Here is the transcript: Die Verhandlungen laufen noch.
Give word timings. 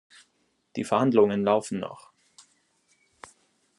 Die 0.77 0.83
Verhandlungen 0.83 1.43
laufen 1.43 1.79
noch. 1.79 2.11